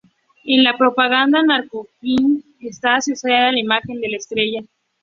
En 0.45 0.63
la 0.63 0.75
propaganda 0.75 1.43
norcoreana 1.43 1.91
Kim 2.01 2.17
Jong-il 2.25 2.67
está 2.67 2.95
asociado 2.95 3.49
con 3.49 3.53
la 3.53 3.59
imagen 3.59 4.01
de 4.01 4.09
la 4.09 4.17
estrella. 4.17 4.63